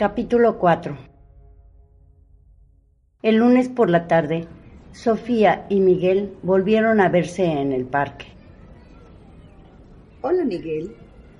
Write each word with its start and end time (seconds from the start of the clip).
Capítulo 0.00 0.56
4 0.56 0.96
El 3.22 3.36
lunes 3.36 3.68
por 3.68 3.90
la 3.90 4.06
tarde, 4.06 4.46
Sofía 4.92 5.66
y 5.68 5.80
Miguel 5.80 6.38
volvieron 6.42 7.02
a 7.02 7.10
verse 7.10 7.44
en 7.44 7.74
el 7.74 7.84
parque. 7.84 8.24
Hola 10.22 10.46
Miguel, 10.46 10.96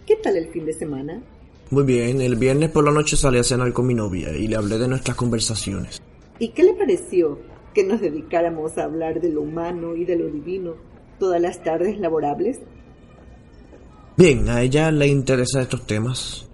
¿qué 0.06 0.16
tal 0.16 0.36
el 0.36 0.48
fin 0.52 0.66
de 0.66 0.74
semana? 0.74 1.22
Muy 1.70 1.84
bien, 1.84 2.20
el 2.20 2.36
viernes 2.36 2.68
por 2.68 2.84
la 2.84 2.90
noche 2.90 3.16
salí 3.16 3.38
a 3.38 3.44
cenar 3.44 3.72
con 3.72 3.86
mi 3.86 3.94
novia 3.94 4.30
y 4.36 4.46
le 4.46 4.56
hablé 4.56 4.76
de 4.76 4.88
nuestras 4.88 5.16
conversaciones. 5.16 6.02
¿Y 6.38 6.48
qué 6.48 6.62
le 6.62 6.74
pareció 6.74 7.38
que 7.72 7.82
nos 7.82 8.02
dedicáramos 8.02 8.76
a 8.76 8.84
hablar 8.84 9.22
de 9.22 9.30
lo 9.30 9.40
humano 9.40 9.96
y 9.96 10.04
de 10.04 10.18
lo 10.18 10.26
divino 10.26 10.74
todas 11.18 11.40
las 11.40 11.62
tardes 11.62 11.98
laborables? 11.98 12.60
Bien, 14.18 14.50
a 14.50 14.60
ella 14.60 14.90
le 14.90 15.06
interesan 15.06 15.62
estos 15.62 15.86
temas. 15.86 16.49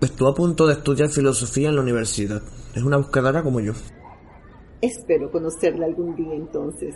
Estuvo 0.00 0.28
a 0.28 0.34
punto 0.34 0.66
de 0.66 0.74
estudiar 0.74 1.08
filosofía 1.08 1.68
en 1.68 1.76
la 1.76 1.82
universidad. 1.82 2.42
Es 2.74 2.82
una 2.82 2.96
buscadora 2.96 3.42
como 3.42 3.60
yo. 3.60 3.72
Espero 4.80 5.30
conocerla 5.30 5.86
algún 5.86 6.14
día 6.14 6.34
entonces. 6.34 6.94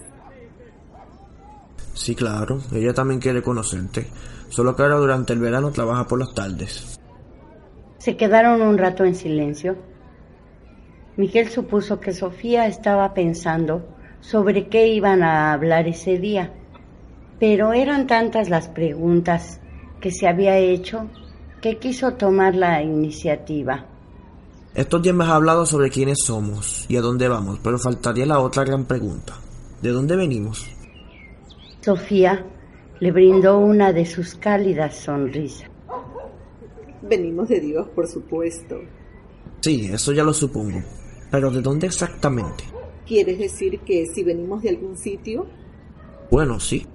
Sí, 1.95 2.15
claro. 2.15 2.59
Ella 2.73 2.93
también 2.93 3.21
quiere 3.21 3.43
conocerte. 3.43 4.07
Solo 4.49 4.77
que 4.77 4.83
ahora 4.83 4.97
durante 4.97 5.33
el 5.33 5.41
verano 5.41 5.71
trabaja 5.71 6.07
por 6.07 6.19
las 6.19 6.35
tardes. 6.35 6.99
Se 7.99 8.17
quedaron 8.17 8.63
un 8.63 8.79
rato 8.79 9.05
en 9.05 9.15
silencio. 9.15 9.77
Miguel 11.17 11.49
supuso 11.49 11.99
que 11.99 12.13
Sofía 12.13 12.67
estaba 12.67 13.13
pensando 13.15 13.83
sobre 14.21 14.69
qué 14.69 14.89
iban 14.89 15.23
a 15.23 15.53
hablar 15.53 15.89
ese 15.89 16.19
día, 16.19 16.53
pero 17.41 17.73
eran 17.73 18.07
tantas 18.07 18.49
las 18.49 18.69
preguntas 18.69 19.61
que 20.01 20.11
se 20.11 20.29
había 20.29 20.57
hecho 20.59 21.09
que 21.61 21.79
quiso 21.79 22.13
tomar 22.15 22.55
la 22.55 22.83
iniciativa. 22.83 23.87
Estos 24.75 25.03
días 25.03 25.15
me 25.15 25.25
has 25.25 25.31
hablado 25.31 25.67
sobre 25.67 25.91
quiénes 25.91 26.19
somos 26.25 26.87
y 26.89 26.97
a 26.97 27.01
dónde 27.01 27.29
vamos, 27.29 27.59
pero 27.63 27.79
faltaría 27.79 28.27
la 28.27 28.41
otra 28.41 28.65
gran 28.65 28.85
pregunta. 28.85 29.35
¿De 29.83 29.91
dónde 29.91 30.17
venimos? 30.17 30.67
Sofía 31.81 32.45
le 33.01 33.13
brindó 33.13 33.59
una 33.59 33.93
de 33.93 34.05
sus 34.05 34.35
cálidas 34.35 34.97
sonrisas. 34.97 35.69
Venimos 37.03 37.49
de 37.49 37.61
Dios, 37.61 37.89
por 37.95 38.07
supuesto. 38.07 38.81
Sí, 39.61 39.89
eso 39.93 40.13
ya 40.13 40.25
lo 40.25 40.33
supongo. 40.33 40.83
Pero 41.31 41.51
¿de 41.51 41.61
dónde 41.61 41.87
exactamente? 41.87 42.65
¿Quieres 43.07 43.39
decir 43.39 43.81
que 43.81 44.07
si 44.07 44.23
venimos 44.23 44.63
de 44.63 44.71
algún 44.71 44.97
sitio? 44.97 45.47
Bueno, 46.31 46.61
sí. 46.61 46.87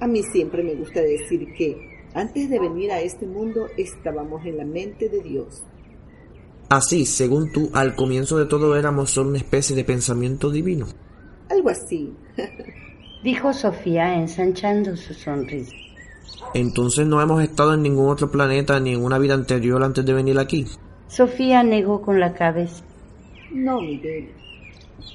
A 0.00 0.06
mí 0.06 0.22
siempre 0.22 0.62
me 0.62 0.74
gusta 0.74 1.00
decir 1.00 1.52
que 1.56 1.91
antes 2.14 2.50
de 2.50 2.58
venir 2.58 2.92
a 2.92 3.00
este 3.00 3.26
mundo 3.26 3.66
estábamos 3.76 4.44
en 4.44 4.58
la 4.58 4.64
mente 4.64 5.08
de 5.08 5.20
Dios. 5.22 5.62
Así, 6.68 7.04
según 7.06 7.52
tú, 7.52 7.70
al 7.74 7.94
comienzo 7.94 8.38
de 8.38 8.46
todo 8.46 8.76
éramos 8.76 9.10
solo 9.10 9.30
una 9.30 9.38
especie 9.38 9.76
de 9.76 9.84
pensamiento 9.84 10.50
divino. 10.50 10.86
Algo 11.50 11.68
así. 11.68 12.14
dijo 13.22 13.52
Sofía 13.52 14.14
ensanchando 14.14 14.96
su 14.96 15.14
sonrisa. 15.14 15.72
Entonces 16.54 17.06
no 17.06 17.20
hemos 17.20 17.42
estado 17.42 17.74
en 17.74 17.82
ningún 17.82 18.08
otro 18.08 18.30
planeta 18.30 18.78
ni 18.80 18.94
en 18.94 19.04
una 19.04 19.18
vida 19.18 19.34
anterior 19.34 19.82
antes 19.82 20.04
de 20.04 20.12
venir 20.12 20.38
aquí. 20.38 20.66
Sofía 21.08 21.62
negó 21.62 22.02
con 22.02 22.20
la 22.20 22.34
cabeza. 22.34 22.84
No, 23.52 23.80
Miguel. 23.80 24.30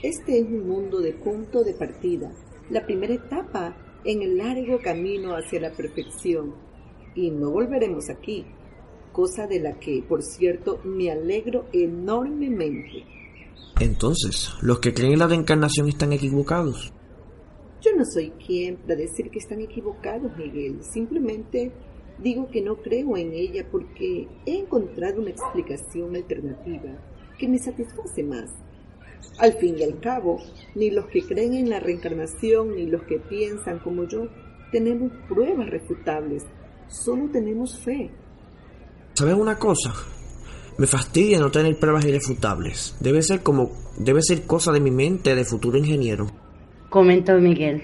Este 0.03 0.39
es 0.39 0.45
un 0.45 0.67
mundo 0.67 0.99
de 0.99 1.13
punto 1.13 1.63
de 1.63 1.73
partida, 1.73 2.31
la 2.69 2.85
primera 2.85 3.13
etapa 3.13 3.75
en 4.03 4.21
el 4.21 4.37
largo 4.37 4.79
camino 4.79 5.35
hacia 5.35 5.59
la 5.59 5.71
perfección. 5.71 6.53
Y 7.17 7.31
no 7.31 7.49
volveremos 7.49 8.11
aquí, 8.11 8.45
cosa 9.11 9.47
de 9.47 9.59
la 9.59 9.79
que, 9.79 10.03
por 10.07 10.21
cierto, 10.21 10.79
me 10.83 11.09
alegro 11.09 11.65
enormemente. 11.73 13.03
Entonces, 13.79 14.51
los 14.61 14.79
que 14.79 14.93
creen 14.93 15.13
en 15.13 15.19
la 15.19 15.27
reencarnación 15.27 15.87
están 15.87 16.13
equivocados. 16.13 16.93
Yo 17.81 17.95
no 17.95 18.05
soy 18.05 18.29
quien 18.45 18.77
para 18.77 18.97
decir 18.97 19.31
que 19.31 19.39
están 19.39 19.61
equivocados, 19.61 20.31
Miguel. 20.37 20.83
Simplemente 20.83 21.71
digo 22.19 22.49
que 22.51 22.61
no 22.61 22.75
creo 22.75 23.17
en 23.17 23.33
ella 23.33 23.65
porque 23.71 24.27
he 24.45 24.59
encontrado 24.59 25.19
una 25.19 25.31
explicación 25.31 26.15
alternativa 26.15 26.99
que 27.39 27.47
me 27.47 27.57
satisface 27.57 28.21
más. 28.21 28.51
Al 29.39 29.53
fin 29.53 29.75
y 29.79 29.83
al 29.83 29.99
cabo, 29.99 30.39
ni 30.75 30.91
los 30.91 31.07
que 31.07 31.23
creen 31.23 31.55
en 31.55 31.71
la 31.71 31.79
reencarnación 31.79 32.75
ni 32.75 32.85
los 32.85 33.01
que 33.05 33.17
piensan 33.17 33.79
como 33.79 34.03
yo 34.03 34.27
tenemos 34.71 35.11
pruebas 35.27 35.69
refutables, 35.69 36.45
solo 36.87 37.29
tenemos 37.31 37.79
fe. 37.79 38.09
¿Sabes 39.13 39.35
una 39.35 39.57
cosa? 39.57 39.93
Me 40.77 40.87
fastidia 40.87 41.39
no 41.39 41.49
tener 41.51 41.77
pruebas 41.79 42.05
irrefutables. 42.05 42.95
Debe 42.99 43.21
ser 43.21 43.41
como 43.41 43.71
debe 43.97 44.21
ser 44.21 44.45
cosa 44.45 44.71
de 44.71 44.79
mi 44.79 44.91
mente 44.91 45.33
de 45.35 45.43
futuro 45.43 45.77
ingeniero 45.77 46.27
comentó 46.89 47.37
Miguel. 47.39 47.83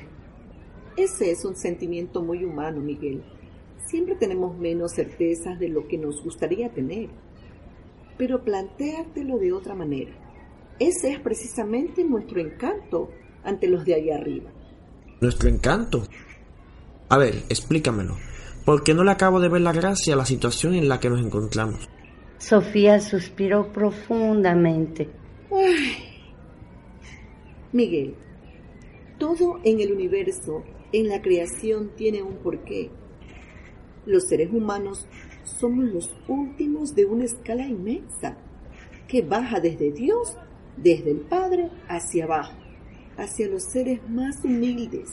Ese 0.95 1.31
es 1.31 1.43
un 1.43 1.55
sentimiento 1.55 2.21
muy 2.21 2.43
humano, 2.43 2.79
Miguel. 2.79 3.23
Siempre 3.87 4.15
tenemos 4.15 4.57
menos 4.57 4.93
certezas 4.93 5.59
de 5.59 5.69
lo 5.69 5.87
que 5.87 5.97
nos 5.97 6.23
gustaría 6.23 6.71
tener. 6.71 7.09
Pero 8.17 8.43
plantéatelo 8.43 9.37
de 9.37 9.51
otra 9.51 9.75
manera. 9.75 10.11
Ese 10.79 11.11
es 11.11 11.19
precisamente 11.19 12.03
nuestro 12.03 12.39
encanto 12.39 13.09
ante 13.43 13.67
los 13.67 13.83
de 13.85 13.95
allá 13.95 14.15
arriba. 14.15 14.51
¿Nuestro 15.19 15.49
encanto? 15.49 16.03
A 17.09 17.17
ver, 17.17 17.35
explícamelo. 17.49 18.15
¿Por 18.65 18.83
qué 18.83 18.93
no 18.93 19.03
le 19.03 19.11
acabo 19.11 19.41
de 19.41 19.49
ver 19.49 19.61
la 19.61 19.73
gracia 19.73 20.13
a 20.13 20.17
la 20.17 20.25
situación 20.25 20.73
en 20.73 20.87
la 20.87 20.99
que 20.99 21.09
nos 21.09 21.19
encontramos? 21.19 21.89
Sofía 22.37 23.01
suspiró 23.01 23.73
profundamente. 23.73 25.09
Miguel, 27.73 28.15
todo 29.17 29.59
en 29.65 29.81
el 29.81 29.91
universo, 29.91 30.63
en 30.93 31.09
la 31.09 31.21
creación, 31.21 31.91
tiene 31.97 32.23
un 32.23 32.37
porqué. 32.37 32.89
Los 34.05 34.27
seres 34.29 34.49
humanos 34.53 35.07
somos 35.43 35.83
los 35.85 36.15
últimos 36.29 36.95
de 36.95 37.05
una 37.05 37.25
escala 37.25 37.67
inmensa 37.67 38.37
que 39.07 39.21
baja 39.21 39.59
desde 39.59 39.91
Dios, 39.91 40.37
desde 40.77 41.11
el 41.11 41.19
Padre, 41.19 41.69
hacia 41.89 42.23
abajo, 42.23 42.57
hacia 43.17 43.49
los 43.49 43.63
seres 43.63 43.99
más 44.09 44.43
humildes. 44.43 45.09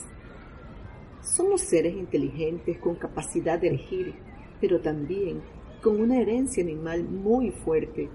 Somos 1.23 1.61
seres 1.61 1.95
inteligentes 1.95 2.79
con 2.79 2.95
capacidad 2.95 3.59
de 3.59 3.69
elegir, 3.69 4.15
pero 4.59 4.81
también 4.81 5.41
con 5.81 5.99
una 5.99 6.19
herencia 6.19 6.63
animal 6.63 7.03
muy 7.03 7.51
fuerte 7.51 8.09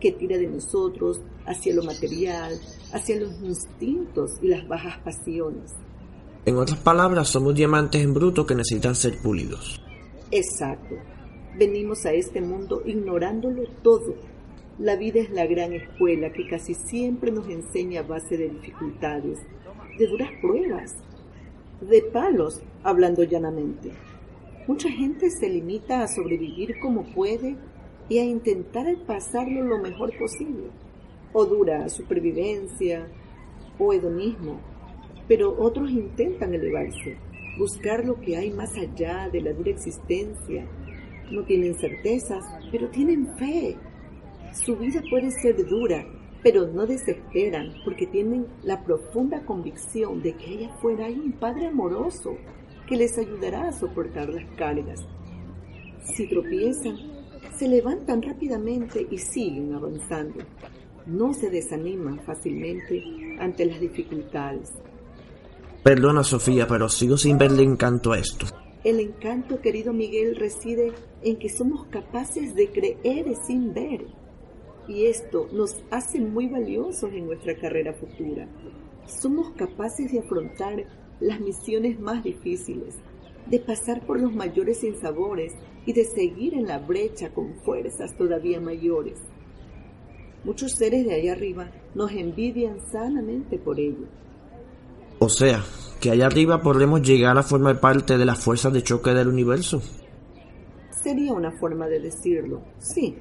que 0.00 0.12
tira 0.12 0.36
de 0.36 0.46
nosotros 0.46 1.20
hacia 1.46 1.74
lo 1.74 1.82
material, 1.82 2.52
hacia 2.92 3.20
los 3.20 3.32
instintos 3.42 4.32
y 4.42 4.48
las 4.48 4.66
bajas 4.68 4.98
pasiones. 4.98 5.72
En 6.44 6.56
otras 6.56 6.78
palabras, 6.78 7.28
somos 7.28 7.54
diamantes 7.54 8.02
en 8.02 8.14
bruto 8.14 8.46
que 8.46 8.54
necesitan 8.54 8.94
ser 8.94 9.20
pulidos. 9.22 9.82
Exacto. 10.30 10.94
Venimos 11.58 12.04
a 12.06 12.12
este 12.12 12.40
mundo 12.40 12.82
ignorándolo 12.84 13.62
todo. 13.82 14.14
La 14.78 14.96
vida 14.96 15.20
es 15.20 15.30
la 15.30 15.46
gran 15.46 15.72
escuela 15.72 16.30
que 16.32 16.46
casi 16.48 16.74
siempre 16.74 17.32
nos 17.32 17.48
enseña 17.48 18.00
a 18.00 18.04
base 18.04 18.36
de 18.36 18.50
dificultades, 18.50 19.38
de 19.98 20.06
duras 20.06 20.30
pruebas, 20.42 20.92
de 21.80 22.02
palos, 22.02 22.60
hablando 22.82 23.22
llanamente. 23.24 23.90
Mucha 24.66 24.90
gente 24.90 25.30
se 25.30 25.48
limita 25.48 26.02
a 26.02 26.08
sobrevivir 26.08 26.78
como 26.80 27.04
puede 27.04 27.56
y 28.08 28.18
a 28.18 28.24
intentar 28.24 28.86
pasarlo 29.06 29.62
lo 29.62 29.78
mejor 29.78 30.16
posible, 30.18 30.70
o 31.32 31.44
dura 31.44 31.88
supervivencia 31.88 33.06
o 33.78 33.92
hedonismo, 33.92 34.60
pero 35.28 35.54
otros 35.58 35.90
intentan 35.90 36.54
elevarse, 36.54 37.16
buscar 37.58 38.04
lo 38.04 38.20
que 38.20 38.36
hay 38.36 38.50
más 38.50 38.74
allá 38.76 39.28
de 39.30 39.40
la 39.40 39.52
dura 39.52 39.70
existencia. 39.70 40.66
No 41.30 41.42
tienen 41.44 41.74
certezas, 41.74 42.44
pero 42.70 42.88
tienen 42.88 43.36
fe. 43.36 43.76
Su 44.52 44.76
vida 44.76 45.02
puede 45.10 45.30
ser 45.30 45.66
dura, 45.66 46.06
pero 46.42 46.66
no 46.66 46.86
desesperan 46.86 47.72
porque 47.84 48.06
tienen 48.06 48.46
la 48.62 48.84
profunda 48.84 49.44
convicción 49.44 50.22
de 50.22 50.34
que 50.34 50.46
allá 50.46 50.74
afuera 50.74 51.06
hay 51.06 51.14
un 51.14 51.32
Padre 51.32 51.66
amoroso 51.66 52.36
que 52.86 52.96
les 52.96 53.18
ayudará 53.18 53.68
a 53.68 53.72
soportar 53.72 54.28
las 54.28 54.44
cargas. 54.56 55.00
Si 56.04 56.28
tropiezan, 56.28 56.96
se 57.56 57.68
levantan 57.68 58.22
rápidamente 58.22 59.06
y 59.10 59.18
siguen 59.18 59.74
avanzando. 59.74 60.44
No 61.06 61.32
se 61.32 61.50
desaniman 61.50 62.20
fácilmente 62.20 63.02
ante 63.38 63.66
las 63.66 63.80
dificultades. 63.80 64.72
Perdona, 65.82 66.24
Sofía, 66.24 66.66
pero 66.66 66.88
sigo 66.88 67.16
sin 67.16 67.38
verle 67.38 67.62
encanto 67.62 68.12
a 68.12 68.18
esto. 68.18 68.46
El 68.82 69.00
encanto, 69.00 69.60
querido 69.60 69.92
Miguel, 69.92 70.36
reside 70.36 70.92
en 71.22 71.38
que 71.38 71.48
somos 71.48 71.86
capaces 71.86 72.54
de 72.54 72.70
creer 72.70 73.26
sin 73.46 73.72
ver. 73.72 74.06
Y 74.88 75.06
esto 75.06 75.48
nos 75.52 75.76
hace 75.90 76.20
muy 76.20 76.48
valiosos 76.48 77.10
en 77.12 77.26
nuestra 77.26 77.56
carrera 77.56 77.92
futura. 77.94 78.48
Somos 79.06 79.50
capaces 79.56 80.12
de 80.12 80.20
afrontar 80.20 80.84
las 81.20 81.40
misiones 81.40 81.98
más 81.98 82.22
difíciles, 82.22 82.94
de 83.46 83.58
pasar 83.58 84.04
por 84.06 84.20
los 84.20 84.34
mayores 84.34 84.78
sinsabores 84.80 85.52
y 85.86 85.92
de 85.92 86.04
seguir 86.04 86.54
en 86.54 86.66
la 86.66 86.78
brecha 86.78 87.32
con 87.32 87.54
fuerzas 87.64 88.16
todavía 88.16 88.60
mayores. 88.60 89.18
Muchos 90.44 90.72
seres 90.72 91.04
de 91.04 91.14
allá 91.14 91.32
arriba 91.32 91.70
nos 91.94 92.12
envidian 92.12 92.78
sanamente 92.92 93.58
por 93.58 93.80
ello. 93.80 94.06
O 95.18 95.28
sea, 95.28 95.64
que 96.00 96.10
allá 96.10 96.26
arriba 96.26 96.60
podremos 96.60 97.02
llegar 97.02 97.36
a 97.38 97.42
formar 97.42 97.80
parte 97.80 98.18
de 98.18 98.24
las 98.24 98.38
fuerzas 98.38 98.72
de 98.72 98.82
choque 98.82 99.10
del 99.10 99.28
universo. 99.28 99.82
Sería 100.90 101.32
una 101.32 101.52
forma 101.52 101.86
de 101.88 102.00
decirlo, 102.00 102.62
sí. 102.78 103.16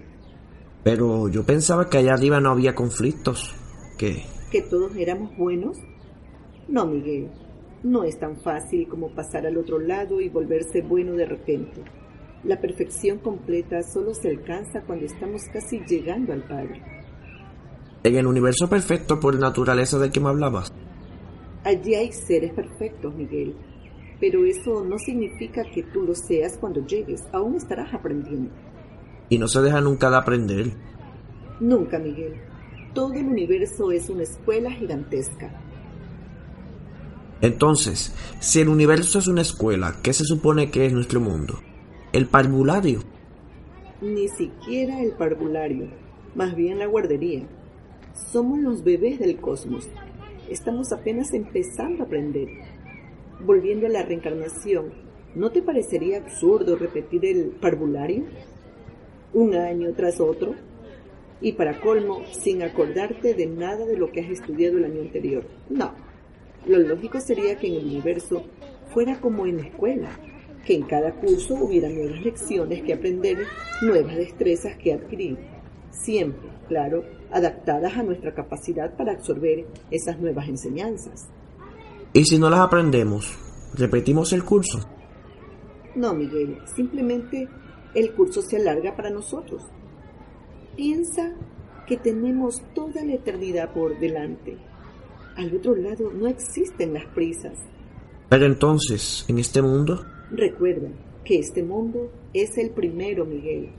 Pero 0.85 1.29
yo 1.29 1.43
pensaba 1.43 1.89
que 1.89 1.97
allá 1.97 2.13
arriba 2.13 2.39
no 2.39 2.51
había 2.51 2.75
conflictos, 2.75 3.55
que... 3.97 4.23
¿Que 4.51 4.61
todos 4.61 4.95
éramos 4.95 5.35
buenos? 5.35 5.79
No, 6.67 6.85
Miguel, 6.85 7.31
no 7.81 8.03
es 8.03 8.19
tan 8.19 8.39
fácil 8.41 8.87
como 8.87 9.09
pasar 9.09 9.47
al 9.47 9.57
otro 9.57 9.79
lado 9.79 10.21
y 10.21 10.29
volverse 10.29 10.83
bueno 10.83 11.13
de 11.13 11.25
repente. 11.25 11.81
La 12.43 12.61
perfección 12.61 13.17
completa 13.17 13.81
solo 13.81 14.13
se 14.13 14.29
alcanza 14.29 14.83
cuando 14.85 15.05
estamos 15.05 15.41
casi 15.51 15.79
llegando 15.87 16.33
al 16.33 16.47
Padre. 16.47 16.83
En 18.03 18.15
el 18.15 18.27
universo 18.27 18.69
perfecto 18.69 19.19
por 19.19 19.39
naturaleza 19.39 19.97
del 19.97 20.11
que 20.11 20.19
me 20.19 20.29
hablabas. 20.29 20.71
Allí 21.63 21.95
hay 21.95 22.11
seres 22.11 22.53
perfectos, 22.53 23.15
Miguel, 23.15 23.55
pero 24.19 24.45
eso 24.45 24.85
no 24.85 24.99
significa 24.99 25.63
que 25.63 25.81
tú 25.81 26.03
lo 26.03 26.13
seas 26.13 26.59
cuando 26.59 26.85
llegues, 26.85 27.23
aún 27.33 27.55
estarás 27.55 27.91
aprendiendo. 27.91 28.51
Y 29.29 29.37
no 29.37 29.47
se 29.47 29.61
deja 29.61 29.81
nunca 29.81 30.09
de 30.09 30.17
aprender. 30.17 30.71
Nunca, 31.59 31.99
Miguel. 31.99 32.35
Todo 32.93 33.13
el 33.13 33.27
universo 33.27 33.91
es 33.91 34.09
una 34.09 34.23
escuela 34.23 34.71
gigantesca. 34.71 35.51
Entonces, 37.41 38.13
si 38.39 38.61
el 38.61 38.69
universo 38.69 39.19
es 39.19 39.27
una 39.27 39.41
escuela, 39.41 39.97
¿qué 40.01 40.13
se 40.13 40.23
supone 40.23 40.71
que 40.71 40.85
es 40.85 40.93
nuestro 40.93 41.19
mundo? 41.19 41.59
¿El 42.13 42.27
parvulario? 42.27 43.01
Ni 44.01 44.27
siquiera 44.29 45.01
el 45.01 45.11
parvulario, 45.11 45.89
más 46.33 46.55
bien 46.55 46.79
la 46.79 46.85
guardería. 46.85 47.45
Somos 48.31 48.59
los 48.59 48.83
bebés 48.83 49.19
del 49.19 49.37
cosmos. 49.37 49.89
Estamos 50.49 50.91
apenas 50.93 51.33
empezando 51.33 52.03
a 52.03 52.05
aprender. 52.05 52.47
Volviendo 53.45 53.87
a 53.87 53.89
la 53.89 54.03
reencarnación, 54.03 54.93
¿no 55.35 55.51
te 55.51 55.61
parecería 55.61 56.19
absurdo 56.19 56.77
repetir 56.77 57.25
el 57.25 57.51
parvulario? 57.61 58.23
Un 59.35 59.53
año 59.53 59.93
tras 59.95 60.21
otro. 60.21 60.55
Y 61.41 61.51
para 61.51 61.81
colmo, 61.81 62.23
sin 62.31 62.63
acordarte 62.63 63.33
de 63.33 63.45
nada 63.45 63.85
de 63.85 63.97
lo 63.97 64.09
que 64.09 64.21
has 64.21 64.29
estudiado 64.29 64.77
el 64.77 64.85
año 64.85 65.01
anterior. 65.01 65.45
No. 65.69 65.93
Lo 66.65 66.79
lógico 66.79 67.19
sería 67.19 67.57
que 67.57 67.67
en 67.67 67.73
el 67.73 67.85
universo 67.85 68.43
fuera 68.93 69.19
como 69.19 69.45
en 69.45 69.57
la 69.57 69.63
escuela, 69.63 70.09
que 70.65 70.75
en 70.75 70.83
cada 70.83 71.11
curso 71.11 71.53
hubiera 71.55 71.89
nuevas 71.89 72.21
lecciones 72.21 72.81
que 72.81 72.93
aprender, 72.93 73.39
nuevas 73.81 74.15
destrezas 74.15 74.77
que 74.77 74.93
adquirir. 74.93 75.37
Siempre, 75.91 76.49
claro, 76.69 77.03
adaptadas 77.29 77.93
a 77.97 78.03
nuestra 78.03 78.33
capacidad 78.33 78.95
para 78.95 79.11
absorber 79.11 79.65
esas 79.91 80.17
nuevas 80.17 80.47
enseñanzas. 80.47 81.27
¿Y 82.13 82.23
si 82.23 82.39
no 82.39 82.49
las 82.49 82.61
aprendemos? 82.61 83.37
¿Repetimos 83.73 84.31
el 84.31 84.45
curso? 84.45 84.79
No, 85.93 86.13
Miguel, 86.13 86.57
simplemente 86.73 87.49
el 87.95 88.13
curso 88.13 88.41
se 88.41 88.57
alarga 88.57 88.95
para 88.95 89.09
nosotros. 89.09 89.63
Piensa 90.75 91.33
que 91.87 91.97
tenemos 91.97 92.61
toda 92.73 93.03
la 93.03 93.13
eternidad 93.13 93.73
por 93.73 93.97
delante. 93.99 94.57
Al 95.37 95.55
otro 95.55 95.75
lado 95.75 96.11
no 96.11 96.27
existen 96.27 96.93
las 96.93 97.05
prisas. 97.05 97.57
Pero 98.29 98.45
entonces, 98.45 99.25
en 99.27 99.39
este 99.39 99.61
mundo... 99.61 100.05
Recuerda 100.31 100.89
que 101.23 101.39
este 101.39 101.63
mundo 101.63 102.11
es 102.33 102.57
el 102.57 102.71
primero, 102.71 103.25
Miguel, 103.25 103.69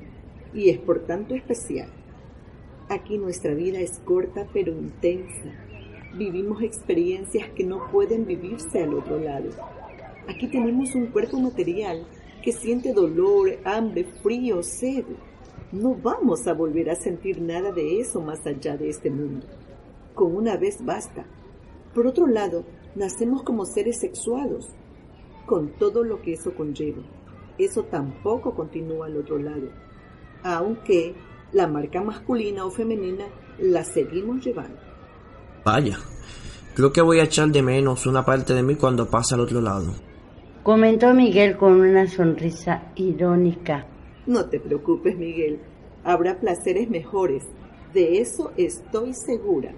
y 0.55 0.71
es 0.71 0.79
por 0.79 1.01
tanto 1.01 1.35
especial. 1.35 1.89
Aquí 2.89 3.19
nuestra 3.19 3.53
vida 3.53 3.81
es 3.81 3.99
corta 3.99 4.47
pero 4.53 4.73
intensa. 4.73 5.53
Vivimos 6.17 6.63
experiencias 6.63 7.51
que 7.51 7.65
no 7.65 7.91
pueden 7.91 8.25
vivirse 8.27 8.83
al 8.83 8.95
otro 8.95 9.19
lado. 9.19 9.51
Aquí 10.29 10.47
tenemos 10.49 10.95
un 10.95 11.07
cuerpo 11.09 11.39
material 11.39 12.07
que 12.47 12.53
siente 12.53 12.93
dolor, 12.93 13.59
hambre, 13.65 14.05
frío, 14.23 14.63
sed. 14.63 15.05
No 15.73 15.97
vamos 15.97 16.47
a 16.47 16.53
volver 16.53 16.89
a 16.91 16.95
sentir 16.95 17.43
nada 17.43 17.73
de 17.73 17.99
eso 17.99 18.21
más 18.21 18.47
allá 18.47 18.77
de 18.77 18.89
este 18.89 19.11
mundo. 19.11 19.45
Con 20.15 20.37
una 20.37 20.57
vez 20.57 20.77
basta. 20.85 21.27
Por 21.93 22.07
otro 22.07 22.29
lado, 22.29 22.65
nacemos 22.95 23.43
como 23.43 23.65
seres 23.65 23.99
sexuados, 23.99 24.69
con 25.45 25.71
todo 25.77 26.05
lo 26.05 26.23
que 26.23 26.35
eso 26.35 26.55
conlleva. 26.55 27.03
Eso 27.59 27.83
tampoco 27.83 28.55
continúa 28.55 29.07
al 29.07 29.17
otro 29.17 29.39
lado. 29.39 29.69
Aunque 30.45 31.17
la 31.51 31.67
marca 31.67 32.01
masculina 32.01 32.65
o 32.65 32.71
femenina 32.71 33.25
la 33.59 33.83
seguimos 33.83 34.47
llevando. 34.47 34.79
Vaya, 35.65 35.99
creo 36.77 36.93
que 36.93 37.03
voy 37.03 37.19
a 37.19 37.25
echar 37.25 37.49
de 37.49 37.63
menos 37.63 38.07
una 38.07 38.25
parte 38.25 38.55
de 38.55 38.63
mí 38.63 38.77
cuando 38.77 39.11
pase 39.11 39.35
al 39.35 39.41
otro 39.41 39.61
lado. 39.61 40.06
Comentó 40.67 41.15
Miguel 41.15 41.57
con 41.57 41.81
una 41.81 42.09
sonrisa 42.09 42.91
irónica. 42.97 43.87
No 44.27 44.47
te 44.47 44.59
preocupes, 44.59 45.17
Miguel. 45.17 45.61
Habrá 46.03 46.41
placeres 46.41 46.91
mejores. 46.91 47.45
De 47.95 48.19
eso 48.19 48.51
estoy 48.57 49.15
segura. 49.15 49.71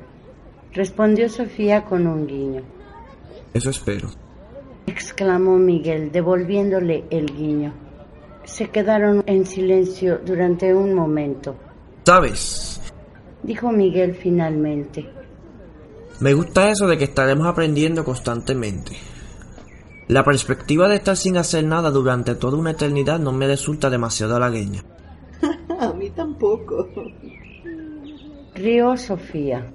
Respondió 0.72 1.28
Sofía 1.28 1.84
con 1.84 2.06
un 2.06 2.26
guiño. 2.26 2.62
Eso 3.52 3.68
espero. 3.68 4.08
Exclamó 4.86 5.58
Miguel, 5.58 6.10
devolviéndole 6.10 7.04
el 7.10 7.36
guiño. 7.36 7.74
Se 8.44 8.70
quedaron 8.70 9.22
en 9.26 9.44
silencio 9.44 10.20
durante 10.24 10.74
un 10.74 10.94
momento. 10.94 11.54
¿Sabes? 12.02 12.80
Dijo 13.42 13.70
Miguel 13.72 14.14
finalmente. 14.14 15.06
Me 16.20 16.32
gusta 16.32 16.70
eso 16.70 16.86
de 16.86 16.96
que 16.96 17.04
estaremos 17.04 17.46
aprendiendo 17.46 18.02
constantemente. 18.02 19.17
La 20.08 20.24
perspectiva 20.24 20.88
de 20.88 20.96
estar 20.96 21.18
sin 21.18 21.36
hacer 21.36 21.64
nada 21.64 21.90
durante 21.90 22.34
toda 22.34 22.56
una 22.56 22.70
eternidad 22.70 23.18
no 23.18 23.30
me 23.30 23.46
resulta 23.46 23.90
demasiado 23.90 24.36
halagueña. 24.36 24.82
A 25.78 25.92
mí 25.92 26.08
tampoco. 26.10 26.88
Rió 28.54 28.96
Sofía. 28.96 29.70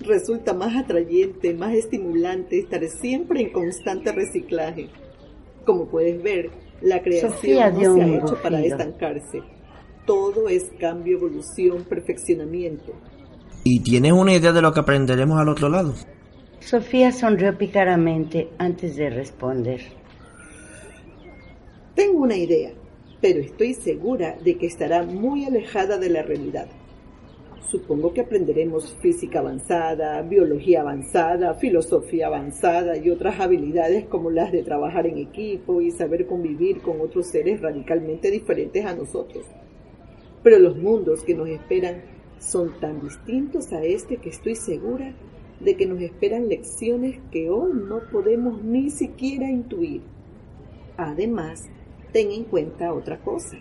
Resulta 0.00 0.54
más 0.54 0.74
atrayente, 0.76 1.54
más 1.54 1.72
estimulante 1.74 2.58
estar 2.58 2.84
siempre 2.88 3.42
en 3.42 3.52
constante 3.52 4.10
reciclaje. 4.10 4.88
Como 5.64 5.86
puedes 5.86 6.20
ver, 6.20 6.50
la 6.82 7.00
creación 7.00 7.74
no 7.74 7.94
se 7.94 8.02
ha 8.02 8.16
hecho 8.16 8.42
para 8.42 8.60
estancarse. 8.60 9.40
Todo 10.04 10.48
es 10.48 10.64
cambio, 10.80 11.18
evolución, 11.18 11.84
perfeccionamiento. 11.84 12.92
¿Y 13.62 13.80
tienes 13.80 14.12
una 14.12 14.34
idea 14.34 14.52
de 14.52 14.62
lo 14.62 14.72
que 14.72 14.80
aprenderemos 14.80 15.38
al 15.38 15.50
otro 15.50 15.68
lado? 15.68 15.94
Sofía 16.60 17.10
sonrió 17.10 17.56
pícaramente 17.56 18.50
antes 18.58 18.94
de 18.94 19.08
responder. 19.08 19.80
Tengo 21.94 22.20
una 22.20 22.36
idea, 22.36 22.72
pero 23.20 23.40
estoy 23.40 23.72
segura 23.72 24.36
de 24.44 24.58
que 24.58 24.66
estará 24.66 25.02
muy 25.02 25.46
alejada 25.46 25.96
de 25.96 26.10
la 26.10 26.22
realidad. 26.22 26.68
Supongo 27.70 28.12
que 28.12 28.20
aprenderemos 28.20 28.94
física 29.00 29.38
avanzada, 29.38 30.20
biología 30.20 30.82
avanzada, 30.82 31.54
filosofía 31.54 32.26
avanzada 32.26 32.96
y 32.98 33.08
otras 33.08 33.40
habilidades 33.40 34.04
como 34.04 34.30
las 34.30 34.52
de 34.52 34.62
trabajar 34.62 35.06
en 35.06 35.16
equipo 35.16 35.80
y 35.80 35.90
saber 35.90 36.26
convivir 36.26 36.82
con 36.82 37.00
otros 37.00 37.28
seres 37.28 37.62
radicalmente 37.62 38.30
diferentes 38.30 38.84
a 38.84 38.94
nosotros. 38.94 39.46
Pero 40.42 40.58
los 40.58 40.76
mundos 40.76 41.24
que 41.24 41.34
nos 41.34 41.48
esperan 41.48 42.02
son 42.38 42.78
tan 42.80 43.00
distintos 43.00 43.72
a 43.72 43.82
este 43.82 44.18
que 44.18 44.28
estoy 44.28 44.56
segura 44.56 45.14
de 45.60 45.76
que 45.76 45.86
nos 45.86 46.00
esperan 46.00 46.48
lecciones 46.48 47.20
que 47.30 47.50
hoy 47.50 47.72
no 47.74 48.00
podemos 48.10 48.62
ni 48.62 48.90
siquiera 48.90 49.50
intuir. 49.50 50.02
Además, 50.96 51.68
ten 52.12 52.30
en 52.30 52.44
cuenta 52.44 52.92
otra 52.92 53.20
cosa. 53.20 53.58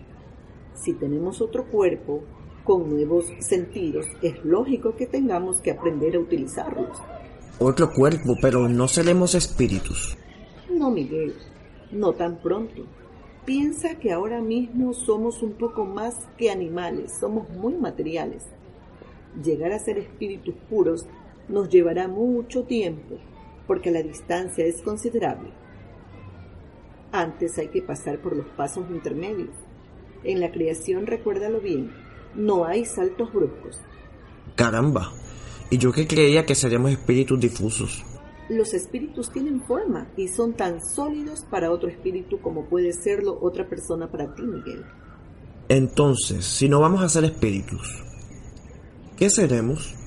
Si 0.73 0.93
tenemos 0.93 1.41
otro 1.41 1.65
cuerpo, 1.67 2.23
con 2.63 2.89
nuevos 2.89 3.25
sentidos, 3.39 4.05
es 4.21 4.43
lógico 4.45 4.95
que 4.95 5.07
tengamos 5.07 5.59
que 5.61 5.71
aprender 5.71 6.15
a 6.15 6.19
utilizarlos. 6.19 6.97
Otro 7.57 7.91
cuerpo, 7.91 8.35
pero 8.41 8.69
no 8.69 8.87
seremos 8.87 9.35
espíritus. 9.35 10.17
No, 10.71 10.91
Miguel, 10.91 11.33
no 11.91 12.13
tan 12.13 12.37
pronto. 12.37 12.85
Piensa 13.45 13.95
que 13.95 14.11
ahora 14.11 14.41
mismo 14.41 14.93
somos 14.93 15.41
un 15.41 15.53
poco 15.53 15.83
más 15.83 16.15
que 16.37 16.51
animales, 16.51 17.11
somos 17.19 17.49
muy 17.49 17.73
materiales. 17.73 18.43
Llegar 19.43 19.71
a 19.71 19.79
ser 19.79 19.97
espíritus 19.97 20.53
puros 20.69 21.07
nos 21.49 21.69
llevará 21.69 22.07
mucho 22.07 22.63
tiempo, 22.63 23.17
porque 23.67 23.91
la 23.91 24.01
distancia 24.01 24.65
es 24.65 24.81
considerable. 24.81 25.49
Antes 27.11 27.57
hay 27.57 27.69
que 27.69 27.81
pasar 27.81 28.21
por 28.21 28.35
los 28.35 28.47
pasos 28.49 28.85
intermedios. 28.89 29.55
En 30.23 30.39
la 30.39 30.51
creación, 30.51 31.07
recuérdalo 31.07 31.59
bien, 31.59 31.91
no 32.35 32.65
hay 32.65 32.85
saltos 32.85 33.33
bruscos. 33.33 33.81
Caramba, 34.55 35.11
y 35.69 35.77
yo 35.77 35.91
que 35.91 36.07
creía 36.07 36.45
que 36.45 36.55
seríamos 36.55 36.91
espíritus 36.91 37.39
difusos. 37.39 38.03
Los 38.49 38.73
espíritus 38.73 39.31
tienen 39.31 39.61
forma 39.61 40.07
y 40.17 40.27
son 40.27 40.53
tan 40.53 40.83
sólidos 40.83 41.45
para 41.49 41.71
otro 41.71 41.89
espíritu 41.89 42.41
como 42.41 42.65
puede 42.65 42.93
serlo 42.93 43.37
otra 43.41 43.67
persona 43.67 44.09
para 44.09 44.33
ti, 44.33 44.41
Miguel. 44.41 44.83
Entonces, 45.67 46.45
si 46.45 46.67
no 46.67 46.79
vamos 46.79 47.03
a 47.03 47.09
ser 47.09 47.25
espíritus, 47.25 48.03
¿qué 49.17 49.29
seremos? 49.29 49.98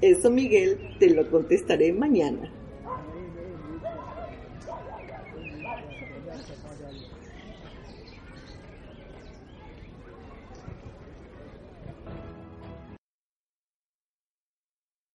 Eso, 0.00 0.30
Miguel, 0.30 0.78
te 0.98 1.10
lo 1.10 1.30
contestaré 1.30 1.92
mañana. 1.92 2.50